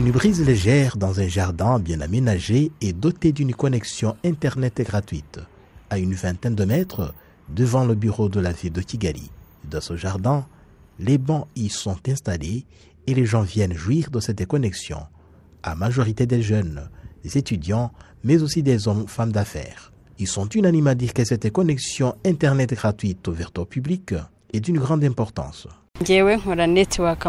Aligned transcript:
Une 0.00 0.12
brise 0.12 0.42
légère 0.42 0.96
dans 0.96 1.20
un 1.20 1.28
jardin 1.28 1.78
bien 1.78 2.00
aménagé 2.00 2.72
et 2.80 2.94
doté 2.94 3.32
d'une 3.32 3.52
connexion 3.52 4.16
Internet 4.24 4.80
gratuite, 4.80 5.40
à 5.90 5.98
une 5.98 6.14
vingtaine 6.14 6.54
de 6.54 6.64
mètres 6.64 7.12
devant 7.50 7.84
le 7.84 7.94
bureau 7.94 8.30
de 8.30 8.40
la 8.40 8.52
ville 8.52 8.72
de 8.72 8.80
Kigali. 8.80 9.30
Dans 9.70 9.82
ce 9.82 9.96
jardin, 9.96 10.46
les 10.98 11.18
bancs 11.18 11.48
y 11.54 11.68
sont 11.68 11.98
installés 12.08 12.64
et 13.06 13.12
les 13.12 13.26
gens 13.26 13.42
viennent 13.42 13.74
jouir 13.74 14.10
de 14.10 14.20
cette 14.20 14.46
connexion, 14.46 15.00
à 15.62 15.74
majorité 15.74 16.24
des 16.24 16.40
jeunes, 16.40 16.88
des 17.22 17.36
étudiants, 17.36 17.92
mais 18.24 18.40
aussi 18.40 18.62
des 18.62 18.88
hommes, 18.88 19.06
femmes 19.06 19.32
d'affaires. 19.32 19.92
Ils 20.18 20.26
sont 20.26 20.48
unanimes 20.48 20.86
à 20.86 20.94
dire 20.94 21.12
que 21.12 21.26
cette 21.26 21.52
connexion 21.52 22.14
Internet 22.24 22.72
gratuite 22.72 23.28
ouverte 23.28 23.58
au 23.58 23.66
public 23.66 24.14
est 24.50 24.60
d'une 24.60 24.78
grande 24.78 25.04
importance. 25.04 25.68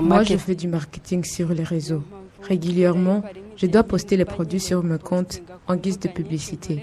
Moi, 0.01 0.23
je 0.23 0.37
fais 0.37 0.55
du 0.55 0.69
marketing 0.69 1.25
sur 1.25 1.49
les 1.49 1.63
réseaux. 1.63 2.03
Régulièrement, 2.47 3.23
je 3.57 3.67
dois 3.67 3.83
poster 3.83 4.17
les 4.17 4.25
produits 4.25 4.59
sur 4.59 4.83
mon 4.83 4.97
compte 4.97 5.41
en 5.67 5.75
guise 5.75 5.99
de 5.99 6.07
publicité. 6.07 6.81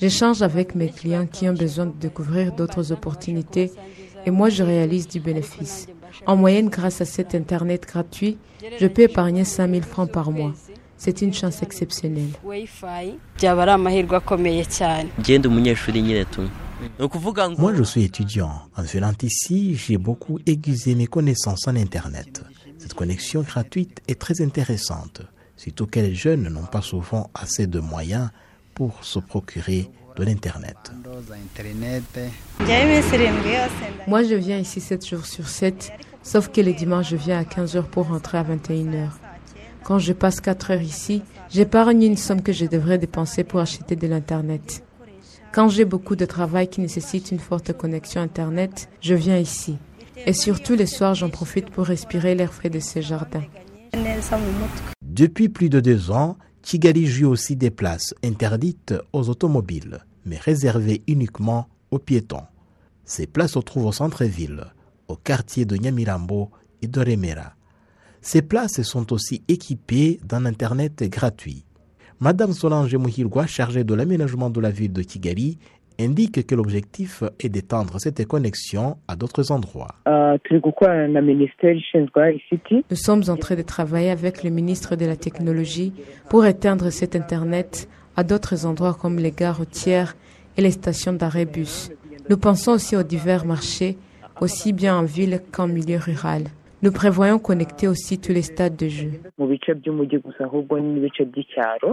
J'échange 0.00 0.42
avec 0.42 0.74
mes 0.74 0.88
clients 0.88 1.26
qui 1.26 1.48
ont 1.48 1.54
besoin 1.54 1.86
de 1.86 1.94
découvrir 1.98 2.52
d'autres 2.52 2.92
opportunités 2.92 3.72
et 4.26 4.30
moi, 4.30 4.48
je 4.50 4.62
réalise 4.62 5.08
du 5.08 5.20
bénéfice. 5.20 5.88
En 6.26 6.36
moyenne, 6.36 6.68
grâce 6.68 7.00
à 7.00 7.04
cet 7.04 7.34
Internet 7.34 7.86
gratuit, 7.86 8.36
je 8.78 8.86
peux 8.86 9.02
épargner 9.02 9.44
5 9.44 9.70
000 9.70 9.82
francs 9.82 10.10
par 10.10 10.30
mois. 10.30 10.52
C'est 10.96 11.22
une 11.22 11.32
chance 11.32 11.62
exceptionnelle. 11.62 12.28
Moi, 17.58 17.74
je 17.74 17.82
suis 17.82 18.04
étudiant. 18.04 18.52
En 18.76 18.82
venant 18.82 19.12
ici, 19.22 19.74
j'ai 19.76 19.96
beaucoup 19.96 20.38
aiguisé 20.46 20.94
mes 20.94 21.06
connaissances 21.06 21.66
en 21.66 21.76
Internet. 21.76 22.42
Cette 22.80 22.94
connexion 22.94 23.42
gratuite 23.42 24.00
est 24.08 24.18
très 24.18 24.40
intéressante, 24.40 25.20
surtout 25.54 25.86
que 25.86 26.00
les 26.00 26.14
jeunes 26.14 26.48
n'ont 26.48 26.64
pas 26.64 26.80
souvent 26.80 27.28
assez 27.34 27.66
de 27.66 27.78
moyens 27.78 28.30
pour 28.74 29.04
se 29.04 29.18
procurer 29.18 29.90
de 30.16 30.24
l'Internet. 30.24 30.90
Moi, 34.06 34.22
je 34.22 34.34
viens 34.34 34.56
ici 34.56 34.80
7 34.80 35.06
jours 35.06 35.26
sur 35.26 35.46
7, 35.46 35.92
sauf 36.22 36.48
que 36.48 36.62
les 36.62 36.72
dimanches, 36.72 37.10
je 37.10 37.16
viens 37.16 37.38
à 37.38 37.44
15 37.44 37.76
heures 37.76 37.88
pour 37.88 38.08
rentrer 38.08 38.38
à 38.38 38.44
21 38.44 38.94
heures. 38.94 39.18
Quand 39.84 39.98
je 39.98 40.14
passe 40.14 40.40
4 40.40 40.70
heures 40.70 40.80
ici, 40.80 41.22
j'épargne 41.50 42.02
une 42.02 42.16
somme 42.16 42.40
que 42.40 42.54
je 42.54 42.64
devrais 42.64 42.96
dépenser 42.96 43.44
pour 43.44 43.60
acheter 43.60 43.94
de 43.94 44.06
l'Internet. 44.06 44.82
Quand 45.52 45.68
j'ai 45.68 45.84
beaucoup 45.84 46.16
de 46.16 46.24
travail 46.24 46.68
qui 46.68 46.80
nécessite 46.80 47.30
une 47.30 47.40
forte 47.40 47.74
connexion 47.74 48.22
Internet, 48.22 48.88
je 49.02 49.14
viens 49.14 49.36
ici. 49.36 49.76
Et 50.26 50.32
surtout 50.32 50.74
les 50.74 50.86
soirs, 50.86 51.14
j'en 51.14 51.30
profite 51.30 51.70
pour 51.70 51.86
respirer 51.86 52.34
l'air 52.34 52.52
frais 52.52 52.70
de 52.70 52.78
ces 52.78 53.02
jardins. 53.02 53.44
Depuis 55.02 55.48
plus 55.48 55.68
de 55.68 55.80
deux 55.80 56.10
ans, 56.10 56.36
Kigali 56.62 57.06
joue 57.06 57.28
aussi 57.28 57.56
des 57.56 57.70
places 57.70 58.14
interdites 58.22 58.94
aux 59.12 59.28
automobiles, 59.28 60.04
mais 60.24 60.36
réservées 60.36 61.02
uniquement 61.08 61.68
aux 61.90 61.98
piétons. 61.98 62.44
Ces 63.04 63.26
places 63.26 63.52
se 63.52 63.58
trouvent 63.58 63.86
au 63.86 63.92
centre-ville, 63.92 64.64
au 65.08 65.16
quartier 65.16 65.64
de 65.64 65.76
Nyamirambo 65.76 66.50
et 66.82 66.86
de 66.86 67.00
Remera. 67.00 67.54
Ces 68.20 68.42
places 68.42 68.82
sont 68.82 69.12
aussi 69.12 69.42
équipées 69.48 70.20
d'un 70.24 70.44
Internet 70.44 71.02
gratuit. 71.04 71.64
Madame 72.20 72.52
Solange 72.52 72.94
Muhirwa, 72.94 73.46
chargée 73.46 73.82
de 73.82 73.94
l'aménagement 73.94 74.50
de 74.50 74.60
la 74.60 74.70
ville 74.70 74.92
de 74.92 75.02
Kigali, 75.02 75.58
indique 76.00 76.46
que 76.46 76.54
l'objectif 76.54 77.22
est 77.38 77.48
d'étendre 77.48 78.00
cette 78.00 78.26
connexion 78.26 78.96
à 79.08 79.16
d'autres 79.16 79.52
endroits. 79.52 79.94
Nous 82.90 82.96
sommes 82.96 83.22
en 83.28 83.36
train 83.36 83.54
de 83.56 83.62
travailler 83.62 84.10
avec 84.10 84.42
le 84.42 84.50
ministre 84.50 84.96
de 84.96 85.06
la 85.06 85.16
Technologie 85.16 85.92
pour 86.28 86.46
étendre 86.46 86.90
cet 86.90 87.16
Internet 87.16 87.88
à 88.16 88.24
d'autres 88.24 88.66
endroits 88.66 88.94
comme 89.00 89.18
les 89.18 89.30
gares 89.30 89.58
routières 89.58 90.16
et 90.56 90.62
les 90.62 90.70
stations 90.70 91.12
d'arrêt 91.12 91.46
bus. 91.46 91.90
Nous 92.28 92.36
pensons 92.36 92.72
aussi 92.72 92.96
aux 92.96 93.02
divers 93.02 93.44
marchés, 93.44 93.96
aussi 94.40 94.72
bien 94.72 94.96
en 94.96 95.04
ville 95.04 95.40
qu'en 95.52 95.66
milieu 95.66 95.98
rural. 95.98 96.44
Nous 96.82 96.92
prévoyons 96.92 97.38
connecter 97.38 97.88
aussi 97.88 98.18
tous 98.18 98.32
les 98.32 98.40
stades 98.40 98.76
de 98.76 98.88
jeu. 98.88 99.10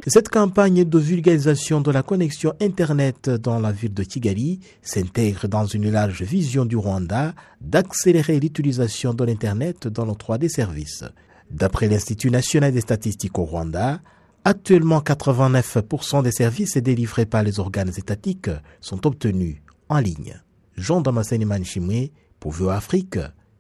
Cette 0.07 0.29
campagne 0.29 0.83
de 0.85 0.97
vulgarisation 0.97 1.81
de 1.81 1.91
la 1.91 2.03
connexion 2.03 2.53
Internet 2.61 3.29
dans 3.29 3.59
la 3.59 3.73
ville 3.73 3.93
de 3.93 4.03
Kigali 4.03 4.61
s'intègre 4.81 5.49
dans 5.49 5.65
une 5.65 5.91
large 5.91 6.21
vision 6.21 6.63
du 6.63 6.77
Rwanda 6.77 7.33
d'accélérer 7.59 8.39
l'utilisation 8.39 9.13
de 9.13 9.25
l'Internet 9.25 9.87
dans 9.89 10.05
l'octroi 10.05 10.37
des 10.37 10.49
services. 10.49 11.03
D'après 11.51 11.89
l'Institut 11.89 12.31
national 12.31 12.71
des 12.71 12.81
statistiques 12.81 13.37
au 13.37 13.43
Rwanda, 13.43 13.99
actuellement 14.45 14.99
89% 14.99 16.23
des 16.23 16.31
services 16.31 16.77
délivrés 16.77 17.25
par 17.25 17.43
les 17.43 17.59
organes 17.59 17.91
étatiques 17.97 18.49
sont 18.79 19.05
obtenus 19.05 19.57
en 19.89 19.99
ligne. 19.99 20.41
Jean 20.77 21.01
Damascene 21.01 21.43
Manchimwe, 21.43 22.11
pour 22.39 22.53
Vue 22.53 22.69
Afrique, 22.69 23.19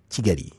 Kigali. 0.09 0.53